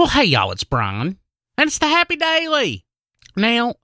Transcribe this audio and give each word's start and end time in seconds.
Well, 0.00 0.08
hey, 0.08 0.24
y'all, 0.24 0.50
it's 0.50 0.64
Brian, 0.64 1.18
and 1.58 1.68
it's 1.68 1.76
the 1.76 1.86
Happy 1.86 2.16
Daily. 2.16 2.86
Now, 3.36 3.74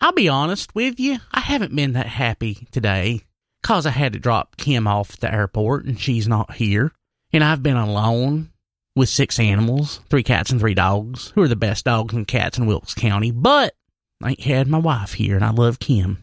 I'll 0.00 0.12
be 0.12 0.28
honest 0.28 0.72
with 0.76 1.00
you, 1.00 1.18
I 1.32 1.40
haven't 1.40 1.74
been 1.74 1.94
that 1.94 2.06
happy 2.06 2.68
today 2.70 3.22
because 3.60 3.84
I 3.84 3.90
had 3.90 4.12
to 4.12 4.20
drop 4.20 4.56
Kim 4.56 4.86
off 4.86 5.14
at 5.14 5.20
the 5.22 5.34
airport 5.34 5.86
and 5.86 5.98
she's 5.98 6.28
not 6.28 6.54
here. 6.54 6.92
And 7.32 7.42
I've 7.42 7.64
been 7.64 7.76
alone 7.76 8.52
with 8.94 9.08
six 9.08 9.40
animals 9.40 9.98
three 10.08 10.22
cats 10.22 10.50
and 10.50 10.60
three 10.60 10.74
dogs, 10.74 11.32
who 11.34 11.42
are 11.42 11.48
the 11.48 11.56
best 11.56 11.84
dogs 11.84 12.14
and 12.14 12.28
cats 12.28 12.58
in 12.58 12.66
Wilkes 12.66 12.94
County. 12.94 13.32
But 13.32 13.74
I 14.22 14.36
had 14.38 14.68
my 14.68 14.78
wife 14.78 15.14
here 15.14 15.34
and 15.34 15.44
I 15.44 15.50
love 15.50 15.80
Kim. 15.80 16.22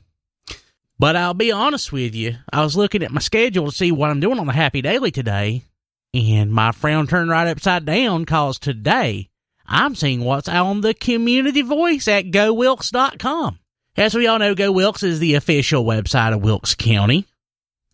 But 0.97 1.17
I'll 1.17 1.33
be 1.33 1.51
honest 1.51 1.91
with 1.91 2.15
you, 2.15 2.37
I 2.53 2.63
was 2.63 2.77
looking 2.77 3.03
at 3.03 3.11
my 3.11 3.19
schedule 3.19 3.65
to 3.65 3.75
see 3.75 3.91
what 3.91 4.09
I'm 4.09 4.21
doing 4.21 4.39
on 4.39 4.47
the 4.47 4.53
Happy 4.53 4.81
Daily 4.81 5.11
today, 5.11 5.65
and 6.13 6.49
my 6.49 6.71
frown 6.71 7.07
turned 7.07 7.29
right 7.29 7.49
upside 7.49 7.83
down 7.83 8.21
because 8.21 8.57
today 8.57 9.31
I'm 9.65 9.95
seeing 9.95 10.23
what's 10.23 10.49
on 10.49 10.81
the 10.81 10.93
community 10.93 11.61
voice 11.61 12.07
at 12.07 12.25
gowilkes.com. 12.25 13.59
As 13.95 14.15
we 14.15 14.27
all 14.27 14.39
know, 14.39 14.55
Go 14.55 14.71
Wilkes 14.71 15.03
is 15.03 15.19
the 15.19 15.35
official 15.35 15.85
website 15.85 16.33
of 16.33 16.41
Wilkes 16.41 16.75
County. 16.75 17.25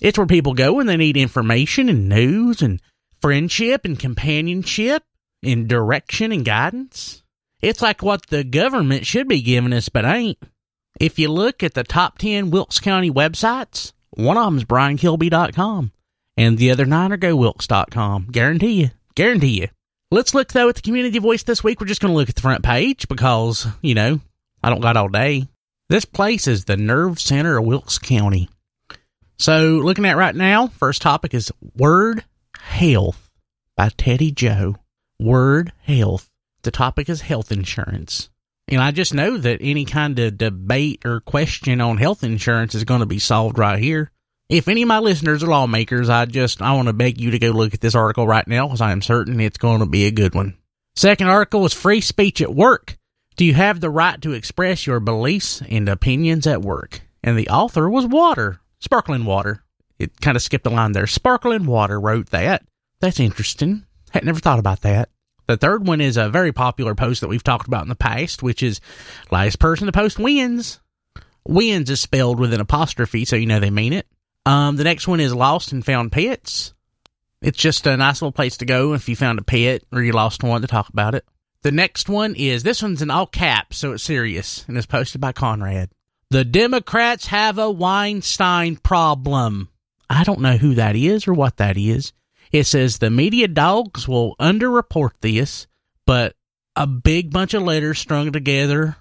It's 0.01 0.17
where 0.17 0.27
people 0.27 0.53
go 0.53 0.73
when 0.73 0.87
they 0.87 0.97
need 0.97 1.17
information 1.17 1.89
and 1.89 2.07
news 2.07 2.61
and 2.61 2.81
friendship 3.21 3.83
and 3.83 3.99
companionship 3.99 5.03
and 5.43 5.67
direction 5.67 6.31
and 6.31 6.45
guidance. 6.45 7.21
It's 7.61 7.81
like 7.81 8.01
what 8.01 8.27
the 8.27 8.45
government 8.45 9.05
should 9.05 9.27
be 9.27 9.41
giving 9.41 9.73
us, 9.73 9.89
but 9.89 10.05
ain't. 10.05 10.37
If 10.99 11.19
you 11.19 11.29
look 11.29 11.63
at 11.63 11.73
the 11.73 11.83
top 11.83 12.17
10 12.17 12.49
Wilkes 12.49 12.79
County 12.79 13.11
websites, 13.11 13.91
one 14.11 14.37
of 14.37 14.45
them's 14.45 14.63
briankilby.com 14.63 15.91
and 16.37 16.57
the 16.57 16.71
other 16.71 16.85
nine 16.85 17.11
are 17.11 17.17
gowilkes.com. 17.17 18.27
Guarantee 18.31 18.81
you. 18.81 18.91
Guarantee 19.15 19.61
you. 19.61 19.67
Let's 20.11 20.33
look 20.33 20.51
though 20.51 20.69
at 20.69 20.75
the 20.75 20.81
community 20.81 21.19
voice 21.19 21.43
this 21.43 21.63
week. 21.63 21.79
We're 21.79 21.85
just 21.85 22.01
going 22.01 22.11
to 22.11 22.17
look 22.17 22.29
at 22.29 22.35
the 22.35 22.41
front 22.41 22.63
page 22.63 23.07
because, 23.07 23.67
you 23.81 23.93
know, 23.93 24.19
I 24.63 24.69
don't 24.69 24.81
got 24.81 24.97
all 24.97 25.07
day. 25.07 25.47
This 25.87 26.05
place 26.05 26.47
is 26.47 26.65
the 26.65 26.77
nerve 26.77 27.19
center 27.19 27.57
of 27.57 27.65
Wilkes 27.65 27.99
County. 27.99 28.49
So, 29.37 29.75
looking 29.77 30.05
at 30.05 30.17
right 30.17 30.35
now, 30.35 30.67
first 30.67 31.03
topic 31.03 31.35
is 31.35 31.51
Word 31.75 32.25
Health 32.57 33.29
by 33.77 33.89
Teddy 33.89 34.31
Joe. 34.31 34.77
Word 35.19 35.73
Health. 35.83 36.27
The 36.63 36.71
topic 36.71 37.07
is 37.07 37.21
health 37.21 37.51
insurance. 37.51 38.29
And 38.67 38.81
I 38.81 38.91
just 38.91 39.13
know 39.13 39.37
that 39.37 39.59
any 39.61 39.85
kind 39.85 40.17
of 40.17 40.37
debate 40.37 41.03
or 41.05 41.21
question 41.21 41.81
on 41.81 41.97
health 41.97 42.23
insurance 42.23 42.73
is 42.73 42.83
going 42.83 42.99
to 42.99 43.05
be 43.05 43.19
solved 43.19 43.57
right 43.57 43.79
here. 43.79 44.11
If 44.49 44.67
any 44.67 44.81
of 44.81 44.87
my 44.87 44.97
listeners 44.97 45.43
are 45.43 45.47
lawmakers, 45.47 46.09
I 46.09 46.25
just 46.25 46.59
I 46.59 46.73
want 46.73 46.87
to 46.87 46.93
beg 46.93 47.21
you 47.21 47.29
to 47.29 47.39
go 47.39 47.51
look 47.51 47.75
at 47.75 47.81
this 47.81 47.93
article 47.93 48.25
right 48.25 48.47
now 48.47 48.65
because 48.65 48.81
I 48.81 48.91
am 48.91 49.03
certain 49.03 49.39
it's 49.39 49.59
going 49.59 49.79
to 49.79 49.85
be 49.85 50.07
a 50.07 50.11
good 50.11 50.33
one. 50.33 50.57
Second 50.95 51.27
article 51.27 51.65
is 51.65 51.73
free 51.73 52.01
speech 52.01 52.41
at 52.41 52.55
work. 52.55 52.97
Do 53.35 53.45
you 53.45 53.53
have 53.53 53.79
the 53.79 53.91
right 53.91 54.19
to 54.23 54.33
express 54.33 54.87
your 54.87 54.99
beliefs 54.99 55.61
and 55.69 55.87
opinions 55.87 56.47
at 56.47 56.63
work? 56.63 57.01
And 57.23 57.37
the 57.37 57.49
author 57.49 57.87
was 57.87 58.07
Water, 58.07 58.59
sparkling 58.79 59.23
water. 59.23 59.63
It 59.99 60.19
kind 60.19 60.35
of 60.35 60.41
skipped 60.41 60.65
a 60.65 60.71
line 60.71 60.93
there. 60.93 61.05
Sparkling 61.05 61.67
water 61.67 61.99
wrote 61.99 62.31
that. 62.31 62.63
That's 63.01 63.19
interesting. 63.19 63.85
Had 64.09 64.25
never 64.25 64.39
thought 64.39 64.57
about 64.57 64.81
that. 64.81 65.09
The 65.45 65.57
third 65.57 65.85
one 65.85 66.01
is 66.01 66.17
a 66.17 66.27
very 66.27 66.53
popular 66.53 66.95
post 66.95 67.21
that 67.21 67.27
we've 67.27 67.43
talked 67.43 67.67
about 67.67 67.83
in 67.83 67.89
the 67.89 67.95
past, 67.95 68.41
which 68.41 68.63
is 68.63 68.81
last 69.29 69.59
person 69.59 69.85
to 69.85 69.91
post 69.91 70.17
wins. 70.17 70.79
Wins 71.47 71.89
is 71.91 72.01
spelled 72.01 72.39
with 72.39 72.51
an 72.51 72.61
apostrophe, 72.61 73.25
so 73.25 73.35
you 73.35 73.45
know 73.45 73.59
they 73.59 73.69
mean 73.69 73.93
it. 73.93 74.07
Um, 74.49 74.77
the 74.77 74.83
next 74.83 75.07
one 75.07 75.19
is 75.19 75.31
Lost 75.31 75.73
and 75.73 75.85
Found 75.85 76.11
Pets. 76.11 76.73
It's 77.39 77.59
just 77.59 77.85
a 77.85 77.95
nice 77.95 78.19
little 78.19 78.31
place 78.31 78.57
to 78.57 78.65
go 78.65 78.95
if 78.95 79.07
you 79.07 79.15
found 79.15 79.37
a 79.37 79.43
pet 79.43 79.83
or 79.91 80.01
you 80.01 80.11
lost 80.11 80.41
one 80.41 80.61
to 80.61 80.67
talk 80.67 80.89
about 80.89 81.13
it. 81.13 81.23
The 81.61 81.71
next 81.71 82.09
one 82.09 82.33
is 82.33 82.63
this 82.63 82.81
one's 82.81 83.03
in 83.03 83.11
all 83.11 83.27
caps, 83.27 83.77
so 83.77 83.91
it's 83.91 84.03
serious, 84.03 84.65
and 84.67 84.75
it's 84.75 84.87
posted 84.87 85.21
by 85.21 85.33
Conrad. 85.33 85.91
The 86.31 86.43
Democrats 86.43 87.27
have 87.27 87.59
a 87.59 87.69
Weinstein 87.69 88.77
problem. 88.77 89.69
I 90.09 90.23
don't 90.23 90.41
know 90.41 90.57
who 90.57 90.73
that 90.73 90.95
is 90.95 91.27
or 91.27 91.33
what 91.35 91.57
that 91.57 91.77
is. 91.77 92.11
It 92.51 92.63
says 92.63 92.97
the 92.97 93.11
media 93.11 93.47
dogs 93.47 94.07
will 94.07 94.35
underreport 94.37 95.11
this, 95.21 95.67
but 96.07 96.35
a 96.75 96.87
big 96.87 97.29
bunch 97.29 97.53
of 97.53 97.61
letters 97.61 97.99
strung 97.99 98.31
together, 98.31 98.95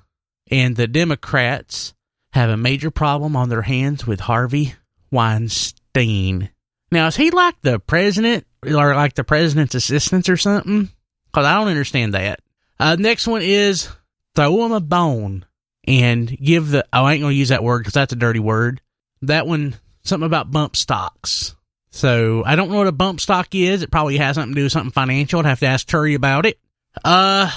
and 0.51 0.77
the 0.77 0.87
Democrats 0.87 1.95
have 2.35 2.51
a 2.51 2.59
major 2.59 2.91
problem 2.91 3.35
on 3.35 3.49
their 3.49 3.63
hands 3.63 4.07
with 4.07 4.21
Harvey 4.21 4.75
Weinstein. 5.11 6.51
Now, 6.91 7.07
is 7.07 7.17
he 7.17 7.31
like 7.31 7.61
the 7.63 7.79
president 7.79 8.47
or 8.65 8.95
like 8.95 9.15
the 9.15 9.25
president's 9.25 9.75
assistant 9.75 10.29
or 10.29 10.37
something? 10.37 10.89
Because 11.27 11.47
I 11.47 11.55
don't 11.55 11.69
understand 11.69 12.15
that. 12.15 12.41
Uh, 12.81 12.97
next 12.99 13.27
one 13.27 13.43
is 13.43 13.89
throw 14.35 14.65
him 14.65 14.73
a 14.73 14.81
bone 14.81 15.45
and 15.87 16.29
give 16.39 16.71
the. 16.71 16.87
Oh, 16.93 17.05
I 17.05 17.15
ain't 17.15 17.23
going 17.23 17.33
to 17.33 17.39
use 17.39 17.51
that 17.51 17.65
word 17.65 17.81
because 17.81 17.95
that's 17.95 18.13
a 18.13 18.17
dirty 18.17 18.41
word. 18.41 18.81
That 19.23 19.47
one, 19.47 19.77
something 20.03 20.27
about 20.27 20.51
bump 20.51 20.77
stocks. 20.77 21.55
So 21.91 22.45
I 22.45 22.55
don't 22.55 22.71
know 22.71 22.79
what 22.79 22.87
a 22.87 22.93
bump 22.93 23.21
stock 23.21 23.55
is. 23.55 23.83
It 23.83 23.91
probably 23.91 24.19
has 24.19 24.37
something 24.37 24.55
to 24.55 24.61
do 24.61 24.65
with 24.65 24.73
something 24.73 24.93
financial. 24.93 25.41
I'd 25.41 25.47
have 25.47 25.61
to 25.61 25.67
ask 25.67 25.87
Terry 25.87 26.15
about 26.15 26.47
it. 26.47 26.59
Uh, 27.05 27.51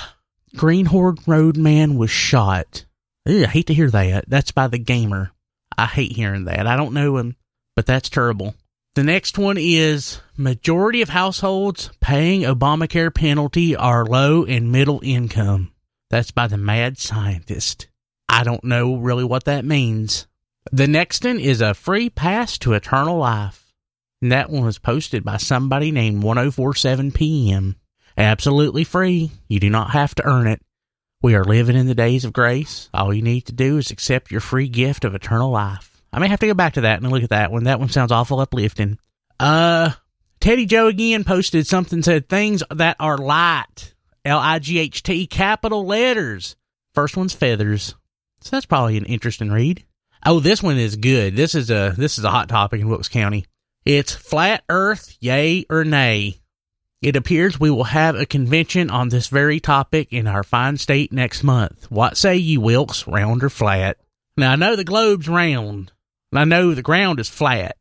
Greenhorn 0.56 1.20
Roadman 1.28 1.98
was 1.98 2.10
shot. 2.10 2.86
Ew, 3.26 3.44
I 3.44 3.48
hate 3.48 3.68
to 3.68 3.74
hear 3.74 3.90
that. 3.92 4.26
That's 4.28 4.52
by 4.52 4.68
the 4.68 4.80
gamer. 4.80 5.32
I 5.78 5.86
hate 5.86 6.14
hearing 6.14 6.46
that. 6.46 6.68
I 6.68 6.76
don't 6.76 6.94
know 6.94 7.18
him 7.18 7.36
but 7.81 7.88
that's 7.88 8.09
terrible. 8.09 8.53
The 8.94 9.03
next 9.03 9.40
one 9.40 9.58
is 9.58 10.22
majority 10.38 11.02
of 11.02 11.09
households 11.09 11.90
paying 12.00 12.44
Obamacare 12.44 13.12
penalty 13.12 13.75
are 13.75 14.06
low 14.06 14.46
and 14.46 14.72
middle 14.72 15.00
income. 15.03 15.72
That's 16.12 16.30
by 16.30 16.46
the 16.46 16.58
mad 16.58 17.00
scientist. 17.00 17.88
I 18.30 18.44
don't 18.44 18.64
know 18.64 18.97
really 18.97 19.24
what 19.24 19.46
that 19.46 19.66
means. 19.66 20.28
The 20.72 20.86
next 20.88 21.25
one 21.25 21.40
is 21.40 21.59
a 21.59 21.74
free 21.74 22.12
pass 22.12 22.59
to 22.59 22.74
eternal 22.74 23.18
life. 23.18 23.74
And 24.22 24.31
that 24.31 24.52
one 24.52 24.66
was 24.66 24.78
posted 24.78 25.24
by 25.24 25.38
somebody 25.38 25.90
named 25.90 26.22
1047 26.22 27.14
PM. 27.14 27.78
Absolutely 28.16 28.84
free. 28.84 29.31
You 29.47 29.59
do 29.59 29.72
not 29.72 29.90
have 29.90 30.14
to 30.14 30.28
earn 30.28 30.46
it. 30.46 30.62
We 31.24 31.34
are 31.34 31.44
living 31.44 31.75
in 31.75 31.88
the 31.88 31.96
days 31.96 32.25
of 32.25 32.31
grace. 32.31 32.91
All 32.94 33.12
you 33.12 33.24
need 33.24 33.47
to 33.47 33.53
do 33.53 33.80
is 33.80 33.90
accept 33.90 34.30
your 34.30 34.40
free 34.40 34.70
gift 34.70 35.03
of 35.03 35.16
eternal 35.16 35.50
life. 35.50 35.91
I 36.14 36.20
may 36.20 36.28
have 36.28 36.40
to 36.42 36.48
go 36.48 36.54
back 36.54 36.74
to 36.74 36.82
that 36.82 37.02
and 37.02 37.12
look 37.12 37.24
at 37.24 37.30
that 37.30 37.52
one. 37.52 37.64
That 37.64 37.80
one 37.80 37.90
sounds 37.90 38.12
awful 38.12 38.40
uplifting. 38.40 39.00
Uh, 39.40 39.92
Teddy 40.40 40.66
Joe 40.66 40.88
again 40.88 41.24
posted 41.24 41.68
something 41.68 42.04
said 42.04 42.28
things 42.28 42.64
that 42.70 42.98
are 43.00 43.18
light. 43.18 43.94
L 44.26 44.40
I 44.40 44.60
G 44.60 44.80
H 44.80 45.04
T 45.04 45.26
capital 45.26 45.86
letters. 45.86 46.56
First 46.94 47.18
one's 47.18 47.34
feathers. 47.34 47.96
So 48.42 48.56
that's 48.56 48.66
probably 48.66 48.98
an 48.98 49.06
interesting 49.06 49.52
read. 49.52 49.86
Oh, 50.26 50.40
this 50.40 50.62
one 50.62 50.78
is 50.78 50.96
good. 50.96 51.36
This 51.36 51.56
is 51.56 51.72
a 51.72 51.94
this 51.98 52.18
is 52.18 52.24
a 52.24 52.30
hot 52.30 52.50
topic 52.50 52.82
in 52.82 52.90
Wilkes 52.90 53.10
County. 53.10 53.46
It's 53.86 54.14
flat 54.14 54.64
earth, 54.70 55.18
yay 55.20 55.66
or 55.70 55.84
nay. 55.84 56.42
It 57.02 57.16
appears 57.16 57.60
we 57.60 57.72
will 57.72 57.86
have 57.86 58.16
a 58.16 58.28
convention 58.28 58.92
on 58.92 59.10
this 59.10 59.28
very 59.28 59.60
topic 59.60 60.14
in 60.14 60.28
our 60.28 60.44
fine 60.44 60.78
state 60.78 61.12
next 61.12 61.44
month. 61.44 61.90
What 61.90 62.18
say 62.18 62.38
you, 62.38 62.62
Wilkes, 62.62 63.08
round 63.08 63.44
or 63.44 63.50
flat? 63.50 63.98
Now 64.38 64.52
I 64.52 64.56
know 64.56 64.76
the 64.76 64.84
globe's 64.84 65.28
round, 65.28 65.92
I 66.34 66.46
know 66.46 66.74
the 66.74 66.81
ground 66.81 67.19
is 67.19 67.30
flat. 67.30 67.78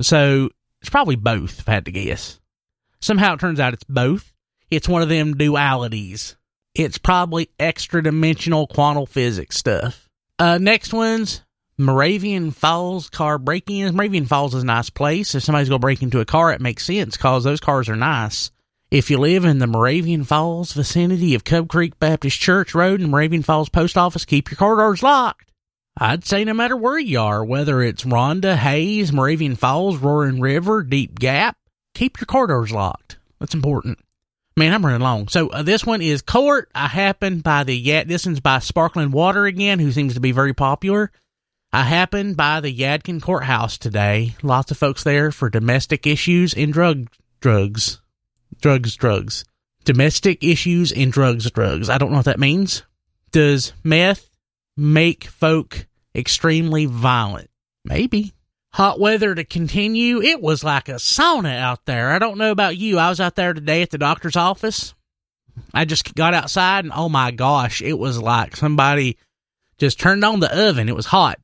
So 0.00 0.50
it's 0.80 0.90
probably 0.90 1.16
both, 1.16 1.60
if 1.60 1.68
I 1.68 1.72
had 1.72 1.84
to 1.86 1.92
guess. 1.92 2.38
Somehow 3.00 3.34
it 3.34 3.40
turns 3.40 3.60
out 3.60 3.74
it's 3.74 3.84
both. 3.84 4.32
It's 4.70 4.88
one 4.88 5.02
of 5.02 5.08
them 5.08 5.34
dualities. 5.34 6.36
It's 6.74 6.98
probably 6.98 7.50
extra 7.58 8.02
dimensional 8.02 8.66
quantum 8.66 9.06
physics 9.06 9.56
stuff. 9.56 10.08
Uh, 10.38 10.58
next 10.58 10.92
one's 10.92 11.42
Moravian 11.78 12.50
Falls 12.50 13.08
car 13.08 13.38
break 13.38 13.70
ins. 13.70 13.92
Moravian 13.92 14.26
Falls 14.26 14.54
is 14.54 14.62
a 14.62 14.66
nice 14.66 14.90
place. 14.90 15.34
If 15.34 15.42
somebody's 15.42 15.68
going 15.68 15.80
to 15.80 15.84
break 15.84 16.02
into 16.02 16.20
a 16.20 16.26
car, 16.26 16.52
it 16.52 16.60
makes 16.60 16.84
sense 16.84 17.16
because 17.16 17.44
those 17.44 17.60
cars 17.60 17.88
are 17.88 17.96
nice. 17.96 18.50
If 18.90 19.10
you 19.10 19.18
live 19.18 19.44
in 19.44 19.58
the 19.58 19.66
Moravian 19.66 20.24
Falls 20.24 20.72
vicinity 20.72 21.34
of 21.34 21.44
Cub 21.44 21.68
Creek 21.68 21.98
Baptist 21.98 22.38
Church 22.38 22.74
Road 22.74 23.00
and 23.00 23.10
Moravian 23.10 23.42
Falls 23.42 23.68
Post 23.68 23.96
Office, 23.96 24.24
keep 24.24 24.50
your 24.50 24.56
car 24.56 24.76
doors 24.76 25.02
locked. 25.02 25.52
I'd 25.98 26.26
say 26.26 26.44
no 26.44 26.52
matter 26.52 26.76
where 26.76 26.98
you 26.98 27.20
are, 27.20 27.44
whether 27.44 27.82
it's 27.82 28.04
Ronda, 28.04 28.56
Hays, 28.56 29.12
Moravian 29.12 29.56
Falls, 29.56 29.96
Roaring 29.96 30.40
River, 30.40 30.82
Deep 30.82 31.18
Gap, 31.18 31.56
keep 31.94 32.20
your 32.20 32.26
car 32.26 32.46
doors 32.46 32.70
locked. 32.70 33.18
That's 33.40 33.54
important. 33.54 33.98
Man, 34.58 34.72
I'm 34.72 34.84
running 34.84 35.00
long. 35.00 35.28
So 35.28 35.48
uh, 35.48 35.62
this 35.62 35.84
one 35.84 36.02
is 36.02 36.22
Court. 36.22 36.70
I 36.74 36.88
happened 36.88 37.42
by 37.42 37.64
the 37.64 37.82
Yad. 37.82 38.08
This 38.08 38.26
one's 38.26 38.40
by 38.40 38.58
Sparkling 38.58 39.10
Water 39.10 39.46
again, 39.46 39.78
who 39.78 39.92
seems 39.92 40.14
to 40.14 40.20
be 40.20 40.32
very 40.32 40.54
popular. 40.54 41.10
I 41.72 41.82
happened 41.82 42.36
by 42.36 42.60
the 42.60 42.74
Yadkin 42.74 43.20
Courthouse 43.20 43.76
today. 43.76 44.34
Lots 44.42 44.70
of 44.70 44.78
folks 44.78 45.02
there 45.02 45.30
for 45.30 45.50
domestic 45.50 46.06
issues 46.06 46.54
and 46.54 46.72
drug 46.72 47.10
drugs, 47.40 48.00
drugs, 48.60 48.96
drugs, 48.96 49.44
domestic 49.84 50.42
issues 50.42 50.90
and 50.92 51.12
drugs, 51.12 51.50
drugs. 51.50 51.90
I 51.90 51.98
don't 51.98 52.10
know 52.10 52.18
what 52.18 52.26
that 52.26 52.40
means. 52.40 52.82
Does 53.30 53.74
meth 53.84 54.30
make 54.76 55.24
folk 55.24 55.86
extremely 56.14 56.86
violent. 56.86 57.50
Maybe. 57.84 58.34
Hot 58.72 59.00
weather 59.00 59.34
to 59.34 59.44
continue. 59.44 60.20
It 60.20 60.42
was 60.42 60.62
like 60.62 60.88
a 60.88 60.94
sauna 60.94 61.58
out 61.58 61.86
there. 61.86 62.10
I 62.10 62.18
don't 62.18 62.38
know 62.38 62.50
about 62.50 62.76
you. 62.76 62.98
I 62.98 63.08
was 63.08 63.20
out 63.20 63.36
there 63.36 63.54
today 63.54 63.82
at 63.82 63.90
the 63.90 63.98
doctor's 63.98 64.36
office. 64.36 64.94
I 65.72 65.86
just 65.86 66.14
got 66.14 66.34
outside 66.34 66.84
and 66.84 66.92
oh 66.94 67.08
my 67.08 67.30
gosh, 67.30 67.80
it 67.80 67.98
was 67.98 68.20
like 68.20 68.56
somebody 68.56 69.16
just 69.78 69.98
turned 69.98 70.24
on 70.24 70.40
the 70.40 70.68
oven. 70.68 70.88
It 70.88 70.96
was 70.96 71.06
hot. 71.06 71.38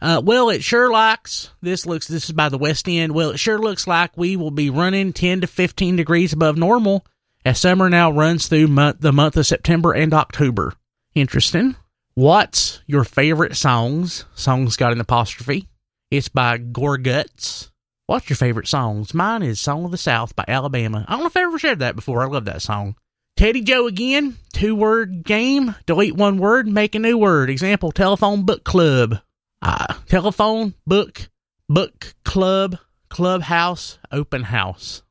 Uh, 0.00 0.22
well, 0.24 0.48
it 0.48 0.62
sure 0.62 0.90
likes 0.90 1.50
this 1.60 1.84
looks. 1.84 2.06
This 2.06 2.26
is 2.26 2.32
by 2.32 2.48
the 2.48 2.58
west 2.58 2.88
end. 2.88 3.12
Well, 3.12 3.30
it 3.30 3.38
sure 3.38 3.58
looks 3.58 3.86
like 3.86 4.16
we 4.16 4.36
will 4.36 4.52
be 4.52 4.70
running 4.70 5.12
10 5.12 5.42
to 5.42 5.46
15 5.46 5.96
degrees 5.96 6.32
above 6.32 6.56
normal 6.56 7.04
as 7.44 7.58
summer 7.58 7.90
now 7.90 8.10
runs 8.10 8.46
through 8.46 8.68
month, 8.68 9.00
the 9.00 9.12
month 9.12 9.36
of 9.36 9.46
September 9.46 9.92
and 9.92 10.14
October. 10.14 10.74
Interesting. 11.14 11.76
What's 12.18 12.82
your 12.88 13.04
favorite 13.04 13.54
songs? 13.54 14.24
Songs 14.34 14.76
got 14.76 14.90
an 14.90 15.00
apostrophe. 15.00 15.68
It's 16.10 16.26
by 16.26 16.58
Gorguts. 16.58 17.70
What's 18.06 18.28
your 18.28 18.36
favorite 18.36 18.66
songs? 18.66 19.14
Mine 19.14 19.44
is 19.44 19.60
Song 19.60 19.84
of 19.84 19.92
the 19.92 19.96
South 19.96 20.34
by 20.34 20.44
Alabama. 20.48 21.04
I 21.06 21.12
don't 21.12 21.20
know 21.20 21.26
if 21.26 21.36
I 21.36 21.42
ever 21.42 21.60
shared 21.60 21.78
that 21.78 21.94
before. 21.94 22.20
I 22.20 22.26
love 22.26 22.46
that 22.46 22.60
song. 22.60 22.96
Teddy 23.36 23.60
Joe 23.60 23.86
again. 23.86 24.36
Two 24.52 24.74
word 24.74 25.22
game. 25.22 25.76
Delete 25.86 26.16
one 26.16 26.38
word, 26.38 26.66
make 26.66 26.96
a 26.96 26.98
new 26.98 27.16
word. 27.16 27.50
Example, 27.50 27.92
telephone 27.92 28.42
book 28.42 28.64
club. 28.64 29.20
Uh, 29.62 29.94
telephone 30.08 30.74
book, 30.84 31.30
book 31.68 32.16
club, 32.24 32.78
clubhouse, 33.08 34.00
open 34.10 34.42
house. 34.42 35.04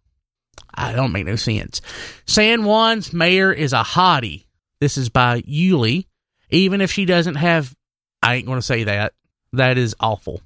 I 0.73 0.91
don't 0.91 1.13
make 1.13 1.25
no 1.25 1.37
sense. 1.37 1.79
San 2.25 2.65
Juan's 2.65 3.13
mayor 3.13 3.53
is 3.53 3.71
a 3.71 3.83
hottie. 3.83 4.43
This 4.81 4.97
is 4.97 5.07
by 5.07 5.39
Yuli. 5.43 6.07
Even 6.49 6.81
if 6.81 6.91
she 6.91 7.05
doesn't 7.05 7.35
have, 7.35 7.75
I 8.21 8.35
ain't 8.35 8.45
going 8.45 8.59
to 8.59 8.65
say 8.65 8.85
that. 8.85 9.13
That 9.53 9.77
is 9.77 9.95
awful. 9.99 10.41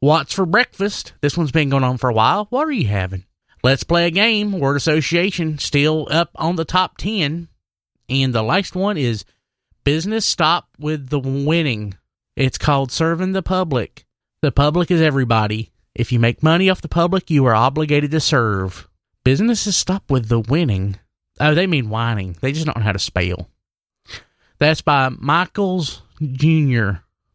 What's 0.00 0.32
for 0.32 0.46
breakfast? 0.46 1.12
This 1.20 1.36
one's 1.36 1.52
been 1.52 1.70
going 1.70 1.84
on 1.84 1.98
for 1.98 2.08
a 2.10 2.14
while. 2.14 2.46
What 2.50 2.66
are 2.66 2.72
you 2.72 2.86
having? 2.86 3.24
Let's 3.62 3.84
play 3.84 4.06
a 4.06 4.10
game. 4.10 4.58
Word 4.58 4.76
association 4.76 5.58
still 5.58 6.08
up 6.10 6.30
on 6.36 6.56
the 6.56 6.64
top 6.64 6.96
10. 6.96 7.48
And 8.08 8.34
the 8.34 8.42
last 8.42 8.74
one 8.74 8.96
is 8.96 9.24
business 9.84 10.24
stop 10.24 10.68
with 10.78 11.10
the 11.10 11.20
winning. 11.20 11.94
It's 12.36 12.58
called 12.58 12.90
serving 12.90 13.32
the 13.32 13.42
public. 13.42 14.06
The 14.40 14.52
public 14.52 14.90
is 14.90 15.02
everybody. 15.02 15.70
If 15.94 16.12
you 16.12 16.18
make 16.18 16.42
money 16.42 16.70
off 16.70 16.80
the 16.80 16.88
public, 16.88 17.30
you 17.30 17.44
are 17.46 17.54
obligated 17.54 18.10
to 18.12 18.20
serve. 18.20 18.88
Businesses 19.24 19.76
stop 19.76 20.10
with 20.10 20.28
the 20.28 20.40
winning. 20.40 20.96
Oh, 21.38 21.54
they 21.54 21.66
mean 21.66 21.90
whining. 21.90 22.36
They 22.40 22.52
just 22.52 22.64
don't 22.64 22.78
know 22.78 22.84
how 22.84 22.92
to 22.92 22.98
spell. 22.98 23.48
That's 24.60 24.82
by 24.82 25.08
Michaels 25.08 26.02
Jr. 26.20 26.90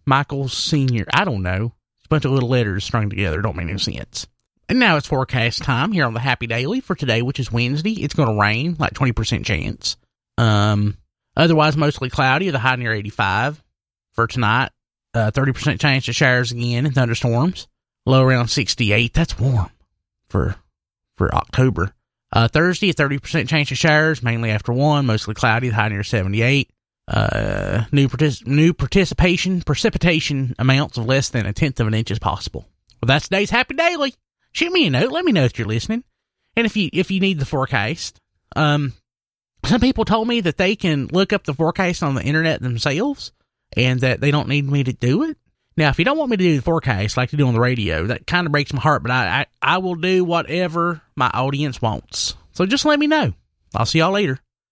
Michaels 0.06 0.54
Sr. 0.54 1.06
I 1.12 1.25
don't 1.25 1.42
know. 1.42 1.74
It's 1.98 2.06
a 2.06 2.10
bunch 2.10 2.24
of 2.24 2.31
little 2.31 2.50
letters 2.50 2.83
strung 2.83 3.10
together. 3.10 3.42
Don't 3.42 3.56
make 3.56 3.68
any 3.68 3.80
sense. 3.80 4.27
And 4.69 4.80
now 4.80 4.98
it's 4.98 5.07
forecast 5.07 5.63
time 5.63 5.92
here 5.92 6.06
on 6.06 6.13
the 6.13 6.19
Happy 6.19 6.45
Daily 6.45 6.81
for 6.81 6.95
today, 6.95 7.24
which 7.24 7.39
is 7.39 7.51
Wednesday. 7.51 7.94
It's 7.94 8.13
going 8.13 8.30
to 8.30 8.39
rain, 8.39 8.75
like 8.77 8.94
20% 8.94 9.44
chance. 9.44 9.98
Um, 10.38 10.98
otherwise, 11.36 11.75
mostly 11.75 12.12
cloudy, 12.12 12.51
the 12.51 12.60
high 12.60 12.75
near 12.75 12.94
85. 12.94 13.63
For 14.13 14.28
tonight, 14.28 14.69
uh, 15.16 15.31
30% 15.31 15.80
chance 15.80 16.07
of 16.07 16.16
showers 16.16 16.51
again 16.51 16.86
and 16.86 16.94
thunderstorms. 16.94 17.68
Low 18.06 18.21
around 18.21 18.50
68. 18.50 19.13
That's 19.16 19.39
warm 19.39 19.71
for, 20.30 20.56
for 21.18 21.33
October. 21.33 21.92
Uh, 22.31 22.48
Thursday, 22.48 22.92
a 22.92 22.94
30% 22.94 23.48
chance 23.48 23.71
of 23.71 23.78
showers, 23.78 24.21
mainly 24.21 24.51
after 24.51 24.71
1, 24.71 25.07
mostly 25.07 25.33
cloudy, 25.33 25.69
the 25.69 25.75
high 25.75 25.89
near 25.89 26.04
78 26.04 26.69
uh, 27.07 27.86
new 27.92 28.07
partic- 28.07 28.46
new 28.48 28.74
participation 28.74 29.62
precipitation 29.62 30.56
amounts 30.57 30.98
of 30.98 31.06
less 31.06 31.30
than 31.30 31.46
a 31.46 31.54
tenth 31.54 31.80
of 31.80 31.88
an 31.88 31.94
inch 31.94 32.12
is 32.12 32.19
possible. 32.19 32.68
Well, 33.02 33.07
that's 33.07 33.28
today's 33.28 33.50
happy 33.52 33.75
daily. 33.75 34.16
Shoot 34.52 34.72
me 34.72 34.88
a 34.88 34.90
note. 34.90 35.12
Let 35.12 35.25
me 35.25 35.31
know 35.31 35.44
if 35.44 35.60
you're 35.60 35.68
listening, 35.68 36.04
and 36.56 36.66
if 36.66 36.75
you 36.75 36.90
if 36.94 37.12
you 37.12 37.19
need 37.19 37.40
the 37.40 37.46
forecast. 37.46 38.19
Um, 38.56 38.94
some 39.66 39.81
people 39.81 40.06
told 40.06 40.28
me 40.28 40.42
that 40.42 40.57
they 40.57 40.75
can 40.75 41.07
look 41.07 41.34
up 41.34 41.44
the 41.44 41.54
forecast 41.54 42.04
on 42.04 42.16
the 42.16 42.24
internet 42.24 42.62
themselves, 42.62 43.31
and 43.75 44.02
that 44.02 44.22
they 44.22 44.31
don't 44.31 44.48
need 44.48 44.69
me 44.69 44.84
to 44.84 44.94
do 44.94 45.24
it. 45.24 45.38
Now, 45.78 45.90
if 45.90 46.00
you 46.00 46.06
don't 46.06 46.18
want 46.18 46.31
me 46.31 46.38
to 46.38 46.44
do 46.44 46.56
the 46.56 46.62
forecast 46.62 47.18
like 47.18 47.34
you 47.34 47.38
do 47.38 47.48
on 47.48 47.54
the 47.54 47.60
radio, 47.60 48.07
that 48.07 48.25
kind 48.25 48.46
of 48.46 48.52
breaks 48.52 48.72
my 48.72 48.80
heart. 48.80 49.04
But 49.04 49.12
I, 49.12 49.42
I 49.42 49.46
I 49.62 49.78
will 49.80 49.96
do 49.96 50.24
whatever 50.24 51.02
my 51.16 51.30
audience 51.34 51.81
wants. 51.81 52.36
So 52.54 52.66
just 52.66 52.86
let 52.86 52.98
me 52.98 53.07
know. 53.07 53.34
I'll 53.75 53.86
see 53.86 54.00
y'all 54.00 54.12
later. 54.12 54.40